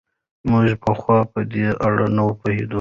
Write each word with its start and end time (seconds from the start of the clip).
موږ 0.49 0.67
پخوا 0.83 1.19
په 1.31 1.39
دې 1.51 1.67
اړه 1.85 2.07
نه 2.15 2.23
پوهېدو. 2.39 2.69